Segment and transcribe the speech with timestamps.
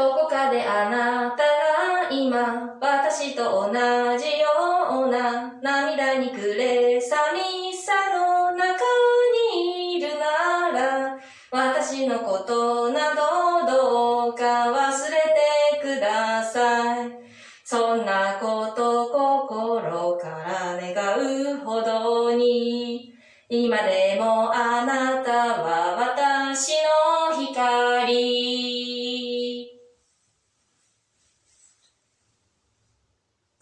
[0.00, 3.70] どこかであなたが今、私と同
[4.16, 7.38] じような涙に暮れ寂
[7.70, 8.64] しさの中
[9.52, 11.18] にいるなら、
[11.50, 15.18] 私のことなどどうか忘れ
[15.76, 17.10] てください。
[17.62, 23.12] そんなこと心から願うほどに、
[23.50, 25.30] 今でもあなた
[25.60, 26.72] は私
[27.28, 28.69] の光。